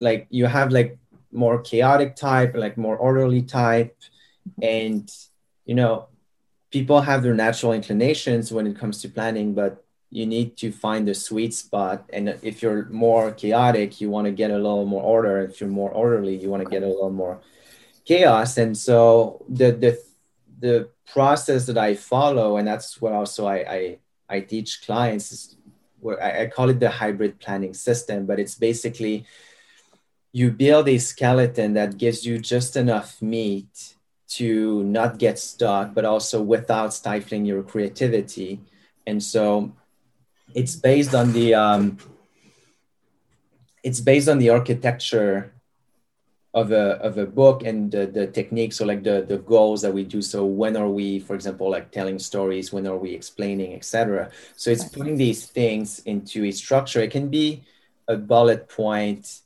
Like 0.00 0.26
you 0.30 0.46
have 0.46 0.72
like 0.72 0.98
more 1.32 1.60
chaotic 1.60 2.16
type 2.16 2.54
like 2.54 2.76
more 2.76 2.96
orderly 2.96 3.42
type. 3.42 3.96
And 4.62 5.10
you 5.64 5.74
know 5.74 6.08
people 6.70 7.00
have 7.00 7.22
their 7.22 7.34
natural 7.34 7.72
inclinations 7.72 8.52
when 8.52 8.66
it 8.66 8.78
comes 8.78 9.00
to 9.02 9.08
planning 9.08 9.54
but 9.54 9.84
you 10.10 10.26
need 10.26 10.56
to 10.56 10.72
find 10.72 11.06
the 11.06 11.14
sweet 11.14 11.52
spot. 11.52 12.04
And 12.12 12.30
if 12.42 12.62
you're 12.62 12.86
more 12.86 13.32
chaotic 13.32 14.00
you 14.00 14.10
want 14.10 14.26
to 14.26 14.32
get 14.32 14.50
a 14.50 14.56
little 14.56 14.86
more 14.86 15.02
order. 15.02 15.40
If 15.42 15.60
you're 15.60 15.70
more 15.70 15.90
orderly 15.90 16.36
you 16.36 16.48
want 16.48 16.62
to 16.64 16.70
get 16.70 16.82
a 16.82 16.86
little 16.86 17.10
more 17.10 17.40
chaos. 18.04 18.56
And 18.58 18.76
so 18.76 19.44
the 19.48 19.72
the 19.72 19.98
the 20.60 20.88
process 21.12 21.66
that 21.66 21.78
i 21.78 21.94
follow 21.94 22.56
and 22.56 22.66
that's 22.66 23.00
what 23.00 23.12
also 23.12 23.46
i 23.46 23.56
i, 23.56 23.98
I 24.28 24.40
teach 24.40 24.82
clients 24.84 25.32
is 25.32 25.56
where 26.00 26.22
I, 26.22 26.42
I 26.42 26.46
call 26.46 26.68
it 26.68 26.80
the 26.80 26.90
hybrid 26.90 27.38
planning 27.40 27.74
system 27.74 28.26
but 28.26 28.38
it's 28.38 28.54
basically 28.54 29.24
you 30.38 30.52
build 30.52 30.88
a 30.88 30.98
skeleton 30.98 31.74
that 31.74 31.98
gives 31.98 32.24
you 32.24 32.38
just 32.38 32.76
enough 32.76 33.20
meat 33.20 33.96
to 34.28 34.84
not 34.84 35.18
get 35.18 35.36
stuck, 35.38 35.94
but 35.94 36.04
also 36.04 36.40
without 36.40 36.94
stifling 36.94 37.44
your 37.44 37.62
creativity. 37.62 38.60
And 39.04 39.20
so 39.22 39.72
it's 40.54 40.76
based 40.76 41.14
on 41.14 41.32
the 41.32 41.54
um, 41.54 41.98
it's 43.82 44.00
based 44.00 44.28
on 44.28 44.38
the 44.38 44.50
architecture 44.50 45.52
of 46.54 46.70
a 46.72 46.96
of 47.02 47.18
a 47.18 47.26
book 47.26 47.64
and 47.64 47.90
the, 47.90 48.06
the 48.06 48.26
techniques 48.26 48.76
so 48.76 48.84
like 48.84 49.02
the 49.02 49.24
the 49.26 49.38
goals 49.38 49.82
that 49.82 49.92
we 49.92 50.04
do. 50.04 50.22
So 50.22 50.44
when 50.44 50.76
are 50.76 50.88
we 50.88 51.18
for 51.18 51.34
example 51.34 51.68
like 51.68 51.90
telling 51.90 52.18
stories? 52.18 52.72
When 52.72 52.86
are 52.86 52.96
we 52.96 53.12
explaining 53.12 53.74
etc 53.74 54.30
so 54.56 54.70
it's 54.70 54.84
putting 54.84 55.16
these 55.16 55.46
things 55.46 55.98
into 56.00 56.44
a 56.44 56.52
structure. 56.52 57.00
It 57.00 57.10
can 57.10 57.28
be 57.28 57.64
a 58.06 58.16
bullet 58.16 58.68
point 58.68 59.42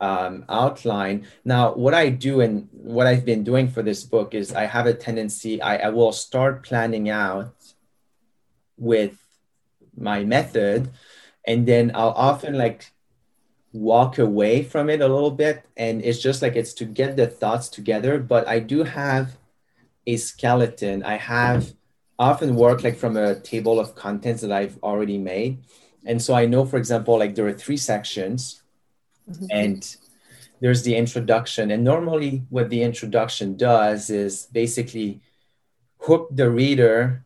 um, 0.00 0.44
outline. 0.48 1.26
Now, 1.44 1.74
what 1.74 1.94
I 1.94 2.10
do 2.10 2.40
and 2.40 2.68
what 2.72 3.06
I've 3.06 3.24
been 3.24 3.44
doing 3.44 3.68
for 3.68 3.82
this 3.82 4.04
book 4.04 4.34
is 4.34 4.52
I 4.52 4.66
have 4.66 4.86
a 4.86 4.94
tendency, 4.94 5.60
I, 5.60 5.76
I 5.76 5.88
will 5.88 6.12
start 6.12 6.64
planning 6.64 7.08
out 7.08 7.54
with 8.76 9.16
my 9.96 10.24
method, 10.24 10.90
and 11.46 11.66
then 11.66 11.92
I'll 11.94 12.10
often 12.10 12.58
like 12.58 12.92
walk 13.72 14.18
away 14.18 14.62
from 14.62 14.90
it 14.90 15.00
a 15.00 15.08
little 15.08 15.30
bit. 15.30 15.64
And 15.76 16.04
it's 16.04 16.20
just 16.20 16.42
like 16.42 16.56
it's 16.56 16.74
to 16.74 16.84
get 16.84 17.16
the 17.16 17.26
thoughts 17.26 17.68
together. 17.68 18.18
But 18.18 18.46
I 18.48 18.58
do 18.58 18.82
have 18.82 19.38
a 20.06 20.16
skeleton. 20.16 21.02
I 21.02 21.16
have 21.16 21.72
often 22.18 22.56
work 22.56 22.82
like 22.82 22.96
from 22.96 23.16
a 23.16 23.38
table 23.38 23.78
of 23.78 23.94
contents 23.94 24.42
that 24.42 24.52
I've 24.52 24.78
already 24.82 25.18
made. 25.18 25.62
And 26.04 26.20
so 26.20 26.34
I 26.34 26.46
know, 26.46 26.64
for 26.64 26.76
example, 26.76 27.18
like 27.18 27.34
there 27.34 27.46
are 27.46 27.52
three 27.52 27.76
sections 27.76 28.62
Mm-hmm. 29.28 29.46
And 29.50 29.96
there's 30.60 30.82
the 30.82 30.96
introduction. 30.96 31.70
And 31.70 31.84
normally, 31.84 32.44
what 32.48 32.70
the 32.70 32.82
introduction 32.82 33.56
does 33.56 34.10
is 34.10 34.46
basically 34.52 35.20
hook 35.98 36.28
the 36.30 36.50
reader, 36.50 37.24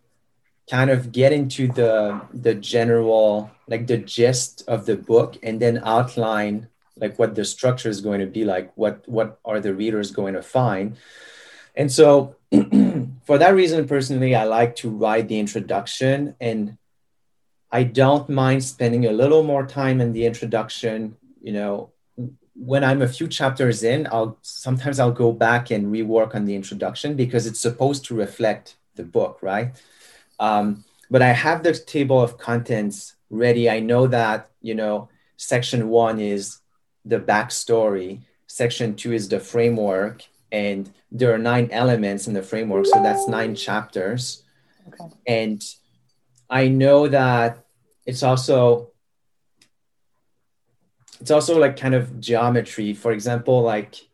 kind 0.69 0.91
of 0.91 1.13
get 1.13 1.33
into 1.33 1.69
the, 1.69 2.21
the 2.33 2.55
general, 2.55 3.51
like 3.69 3.87
the 3.87 3.99
gist 3.99 4.65
of 4.67 4.87
the 4.87 4.97
book, 4.97 5.37
and 5.43 5.61
then 5.61 5.83
outline 5.85 6.69
like 6.97 7.19
what 7.19 7.35
the 7.35 7.45
structure 7.45 7.89
is 7.89 8.01
going 8.01 8.21
to 8.21 8.27
be 8.27 8.45
like, 8.45 8.73
what, 8.77 9.09
what 9.09 9.39
are 9.45 9.61
the 9.61 9.75
readers 9.75 10.11
going 10.11 10.35
to 10.35 10.43
find. 10.43 10.97
And 11.75 11.91
so, 11.91 12.37
for 13.25 13.39
that 13.39 13.55
reason, 13.55 13.87
personally, 13.87 14.35
I 14.35 14.45
like 14.45 14.77
to 14.77 14.91
write 14.91 15.29
the 15.29 15.39
introduction 15.39 16.35
and 16.41 16.77
I 17.73 17.85
don't 17.85 18.29
mind 18.29 18.65
spending 18.65 19.07
a 19.07 19.13
little 19.13 19.45
more 19.45 19.67
time 19.67 20.01
in 20.01 20.13
the 20.13 20.27
introduction 20.27 21.17
you 21.41 21.53
know 21.53 21.91
when 22.55 22.85
i'm 22.85 23.03
a 23.03 23.09
few 23.09 23.27
chapters 23.29 23.83
in 23.83 24.07
i'll 24.13 24.39
sometimes 24.43 24.99
i'll 25.01 25.13
go 25.13 25.33
back 25.33 25.71
and 25.71 25.87
rework 25.87 26.35
on 26.35 26.45
the 26.45 26.55
introduction 26.55 27.17
because 27.17 27.47
it's 27.47 27.61
supposed 27.61 28.05
to 28.05 28.15
reflect 28.15 28.77
the 28.97 29.03
book 29.03 29.39
right? 29.43 29.73
Um, 30.39 30.85
but 31.11 31.23
i 31.23 31.33
have 31.33 31.63
the 31.63 31.73
table 31.73 32.21
of 32.21 32.39
contents 32.39 33.17
ready. 33.31 33.71
I 33.71 33.81
know 33.81 34.07
that 34.09 34.51
you 34.61 34.75
know 34.75 35.09
section 35.37 35.89
one 35.89 36.21
is 36.21 36.59
the 37.05 37.21
backstory 37.21 38.21
section 38.47 38.95
two 38.95 39.13
is 39.13 39.29
the 39.29 39.41
framework 39.41 40.25
and 40.53 40.93
there 41.13 41.33
are 41.33 41.39
nine 41.39 41.69
elements 41.71 42.27
in 42.27 42.35
the 42.35 42.43
framework 42.43 42.87
so 42.87 43.03
that's 43.03 43.29
nine 43.29 43.55
chapters. 43.55 44.43
Okay. 44.89 45.15
and 45.27 45.63
i 46.51 46.67
know 46.67 47.07
that 47.07 47.65
it's 48.07 48.23
also 48.23 48.91
it's 51.21 51.31
also 51.31 51.59
like 51.59 51.77
kind 51.77 51.95
of 51.95 52.21
geometry. 52.21 52.95
For 52.95 53.13
example, 53.13 53.63
like 53.63 54.09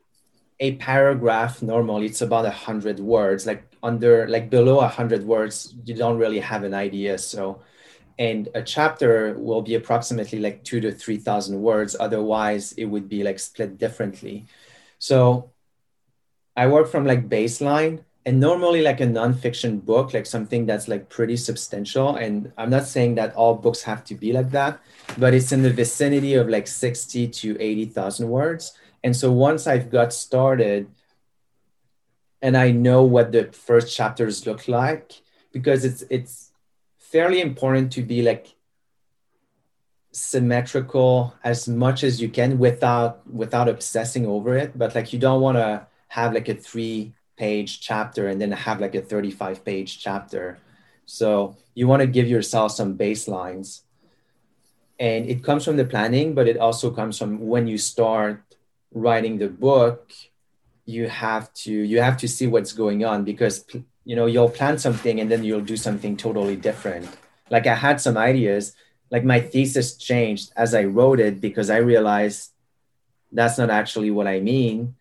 a 0.58 0.74
paragraph 0.76 1.62
normally 1.62 2.06
it's 2.06 2.22
about 2.22 2.46
a 2.46 2.50
hundred 2.50 3.00
words. 3.00 3.46
Like 3.46 3.64
under 3.82 4.26
like 4.28 4.50
below 4.50 4.80
a 4.80 4.88
hundred 4.88 5.24
words, 5.24 5.74
you 5.84 5.94
don't 5.94 6.18
really 6.18 6.40
have 6.40 6.64
an 6.64 6.74
idea. 6.74 7.18
So 7.18 7.62
and 8.18 8.48
a 8.54 8.62
chapter 8.62 9.34
will 9.38 9.62
be 9.62 9.74
approximately 9.74 10.38
like 10.38 10.64
two 10.64 10.80
to 10.80 10.92
three 10.92 11.18
thousand 11.18 11.60
words. 11.62 11.96
Otherwise, 11.98 12.72
it 12.72 12.86
would 12.86 13.08
be 13.08 13.22
like 13.22 13.38
split 13.38 13.78
differently. 13.78 14.46
So 14.98 15.50
I 16.56 16.66
work 16.68 16.88
from 16.88 17.04
like 17.04 17.28
baseline 17.28 18.00
and 18.26 18.40
normally 18.40 18.82
like 18.82 19.00
a 19.00 19.06
nonfiction 19.06 19.82
book, 19.84 20.12
like 20.12 20.26
something 20.26 20.66
that's 20.66 20.88
like 20.88 21.08
pretty 21.08 21.36
substantial. 21.36 22.16
And 22.16 22.52
I'm 22.58 22.70
not 22.70 22.84
saying 22.84 23.14
that 23.14 23.32
all 23.36 23.54
books 23.54 23.82
have 23.82 24.02
to 24.06 24.16
be 24.16 24.32
like 24.32 24.50
that, 24.50 24.80
but 25.16 25.32
it's 25.32 25.52
in 25.52 25.62
the 25.62 25.72
vicinity 25.72 26.34
of 26.34 26.48
like 26.48 26.66
60 26.66 27.28
to 27.28 27.56
80,000 27.60 28.28
words. 28.28 28.76
And 29.04 29.14
so 29.14 29.30
once 29.30 29.68
I've 29.68 29.92
got 29.92 30.12
started 30.12 30.88
and 32.42 32.56
I 32.56 32.72
know 32.72 33.04
what 33.04 33.30
the 33.30 33.52
first 33.52 33.94
chapters 33.94 34.44
look 34.44 34.66
like, 34.66 35.12
because 35.52 35.84
it's 35.84 36.02
it's 36.10 36.50
fairly 36.98 37.40
important 37.40 37.92
to 37.92 38.02
be 38.02 38.22
like 38.22 38.48
symmetrical 40.10 41.34
as 41.44 41.68
much 41.68 42.02
as 42.02 42.20
you 42.20 42.28
can 42.28 42.58
without 42.58 43.24
without 43.32 43.68
obsessing 43.68 44.26
over 44.26 44.56
it. 44.56 44.76
But 44.76 44.96
like 44.96 45.12
you 45.12 45.20
don't 45.20 45.40
want 45.40 45.58
to 45.58 45.86
have 46.08 46.34
like 46.34 46.48
a 46.48 46.54
three 46.54 47.14
page 47.36 47.80
chapter 47.80 48.28
and 48.28 48.40
then 48.40 48.52
have 48.52 48.80
like 48.80 48.94
a 48.94 49.00
35 49.00 49.64
page 49.64 49.98
chapter. 49.98 50.58
So 51.04 51.56
you 51.74 51.86
want 51.86 52.00
to 52.00 52.06
give 52.06 52.26
yourself 52.26 52.72
some 52.72 52.96
baselines. 52.96 53.82
And 54.98 55.28
it 55.28 55.44
comes 55.44 55.64
from 55.64 55.76
the 55.76 55.84
planning, 55.84 56.34
but 56.34 56.48
it 56.48 56.56
also 56.56 56.90
comes 56.90 57.18
from 57.18 57.46
when 57.46 57.66
you 57.66 57.78
start 57.78 58.42
writing 58.92 59.38
the 59.38 59.48
book, 59.48 60.10
you 60.86 61.08
have 61.08 61.52
to 61.52 61.72
you 61.72 62.00
have 62.00 62.16
to 62.16 62.28
see 62.28 62.46
what's 62.46 62.72
going 62.72 63.04
on 63.04 63.24
because 63.24 63.66
you 64.04 64.14
know 64.16 64.26
you'll 64.26 64.48
plan 64.48 64.78
something 64.78 65.20
and 65.20 65.30
then 65.30 65.42
you'll 65.44 65.60
do 65.60 65.76
something 65.76 66.16
totally 66.16 66.56
different. 66.56 67.08
Like 67.50 67.66
I 67.66 67.74
had 67.74 68.00
some 68.00 68.16
ideas, 68.16 68.74
like 69.10 69.24
my 69.24 69.40
thesis 69.40 69.96
changed 69.96 70.52
as 70.56 70.74
I 70.74 70.84
wrote 70.84 71.20
it 71.20 71.40
because 71.40 71.68
I 71.68 71.78
realized 71.78 72.52
that's 73.32 73.58
not 73.58 73.68
actually 73.68 74.10
what 74.10 74.26
I 74.26 74.40
mean 74.40 74.94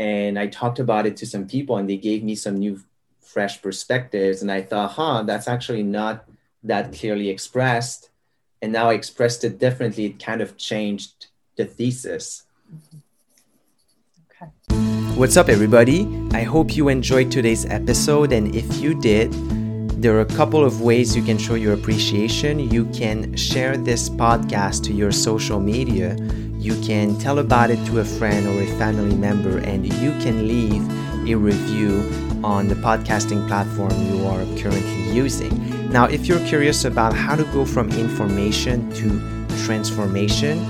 and 0.00 0.38
I 0.38 0.46
talked 0.46 0.78
about 0.78 1.04
it 1.04 1.18
to 1.18 1.26
some 1.26 1.46
people 1.46 1.76
and 1.76 1.86
they 1.88 1.98
gave 1.98 2.24
me 2.24 2.34
some 2.34 2.58
new 2.58 2.80
fresh 3.20 3.60
perspectives 3.60 4.40
and 4.40 4.50
I 4.50 4.62
thought, 4.62 4.92
huh, 4.92 5.24
that's 5.24 5.46
actually 5.46 5.82
not 5.82 6.24
that 6.64 6.94
clearly 6.94 7.28
expressed. 7.28 8.08
And 8.62 8.72
now 8.72 8.88
I 8.88 8.94
expressed 8.94 9.44
it 9.44 9.58
differently. 9.58 10.06
It 10.06 10.18
kind 10.18 10.40
of 10.40 10.56
changed 10.56 11.26
the 11.56 11.66
thesis. 11.66 12.44
Mm-hmm. 12.74 12.96
Okay. 14.42 15.16
What's 15.18 15.36
up, 15.36 15.50
everybody? 15.50 16.08
I 16.32 16.44
hope 16.44 16.74
you 16.74 16.88
enjoyed 16.88 17.30
today's 17.30 17.66
episode. 17.66 18.32
And 18.32 18.54
if 18.56 18.78
you 18.80 18.98
did, 18.98 19.30
there 20.00 20.16
are 20.16 20.22
a 20.22 20.34
couple 20.40 20.64
of 20.64 20.80
ways 20.80 21.14
you 21.14 21.22
can 21.22 21.36
show 21.36 21.56
your 21.56 21.74
appreciation. 21.74 22.58
You 22.58 22.86
can 22.86 23.36
share 23.36 23.76
this 23.76 24.08
podcast 24.08 24.82
to 24.84 24.94
your 24.94 25.12
social 25.12 25.60
media 25.60 26.16
you 26.60 26.78
can 26.82 27.16
tell 27.18 27.38
about 27.38 27.70
it 27.70 27.82
to 27.86 28.00
a 28.00 28.04
friend 28.04 28.46
or 28.46 28.60
a 28.60 28.66
family 28.78 29.16
member, 29.16 29.56
and 29.58 29.86
you 29.86 30.10
can 30.20 30.46
leave 30.46 30.86
a 31.26 31.34
review 31.34 32.02
on 32.44 32.68
the 32.68 32.74
podcasting 32.74 33.48
platform 33.48 33.90
you 34.12 34.26
are 34.26 34.44
currently 34.58 35.10
using. 35.10 35.88
Now, 35.90 36.04
if 36.04 36.26
you're 36.26 36.46
curious 36.46 36.84
about 36.84 37.14
how 37.14 37.34
to 37.34 37.44
go 37.44 37.64
from 37.64 37.90
information 37.92 38.92
to 38.92 39.22
transformation, 39.64 40.62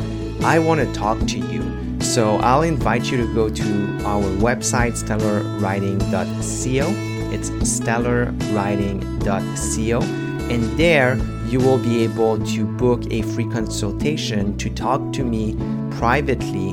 I 0.44 0.60
want 0.60 0.80
to 0.80 0.86
talk 0.94 1.18
to 1.18 1.38
you. 1.38 2.00
So 2.00 2.36
I'll 2.36 2.62
invite 2.62 3.10
you 3.10 3.16
to 3.18 3.26
go 3.34 3.50
to 3.50 3.98
our 4.04 4.22
website, 4.38 4.96
stellarwriting.co. 4.96 6.94
It's 7.32 7.50
stellarwriting.co. 7.50 10.02
And 10.50 10.62
there 10.78 11.18
you 11.46 11.58
will 11.58 11.78
be 11.78 12.04
able 12.04 12.38
to 12.46 12.64
book 12.64 13.02
a 13.10 13.22
free 13.22 13.48
consultation 13.50 14.56
to 14.58 14.70
talk 14.70 15.12
to 15.12 15.24
me 15.24 15.56
privately 15.92 16.72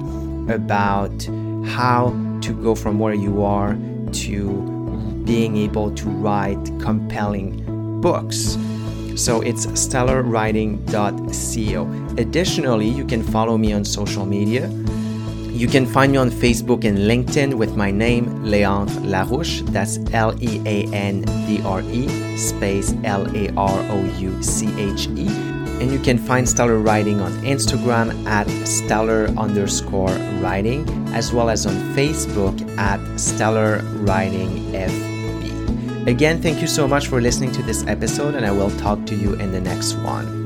about 0.53 1.29
how 1.65 2.13
to 2.41 2.53
go 2.63 2.75
from 2.75 2.99
where 2.99 3.13
you 3.13 3.43
are 3.43 3.77
to 4.11 4.61
being 5.25 5.57
able 5.57 5.93
to 5.95 6.09
write 6.09 6.63
compelling 6.79 7.63
books. 8.01 8.57
So 9.15 9.41
it's 9.41 9.65
stellarwriting.co. 9.67 12.15
Additionally, 12.17 12.87
you 12.87 13.05
can 13.05 13.23
follow 13.23 13.57
me 13.57 13.73
on 13.73 13.83
social 13.83 14.25
media. 14.25 14.71
You 15.57 15.67
can 15.67 15.87
find 15.87 16.11
me 16.11 16.19
on 16.19 16.29
Facebook 16.29 16.85
and 16.85 16.99
LinkedIn 16.99 17.55
with 17.55 17.75
my 17.75 17.89
name, 17.89 18.27
Leandre 18.43 19.03
Larouche. 19.03 19.65
That's 19.71 19.97
L 20.13 20.35
E 20.39 20.61
A 20.65 20.83
N 20.93 21.21
D 21.47 21.59
R 21.65 21.81
E 21.81 22.37
space 22.37 22.93
L 23.03 23.25
A 23.35 23.51
R 23.57 23.79
O 23.89 24.05
U 24.19 24.43
C 24.43 24.67
H 24.79 25.07
E. 25.15 25.56
And 25.79 25.91
you 25.91 25.99
can 25.99 26.17
find 26.17 26.47
Stellar 26.47 26.79
Writing 26.79 27.21
on 27.21 27.31
Instagram 27.43 28.25
at 28.25 28.47
stellar 28.67 29.27
underscore 29.37 30.15
writing, 30.41 30.87
as 31.13 31.31
well 31.31 31.49
as 31.49 31.65
on 31.65 31.75
Facebook 31.95 32.55
at 32.77 32.99
Stellar 33.19 33.79
Writing 34.01 34.49
FB. 34.71 36.07
Again, 36.07 36.41
thank 36.41 36.61
you 36.61 36.67
so 36.67 36.87
much 36.87 37.07
for 37.07 37.21
listening 37.21 37.51
to 37.51 37.61
this 37.63 37.85
episode, 37.85 38.35
and 38.35 38.45
I 38.45 38.51
will 38.51 38.71
talk 38.77 39.05
to 39.07 39.15
you 39.15 39.33
in 39.35 39.51
the 39.51 39.61
next 39.61 39.95
one. 39.95 40.36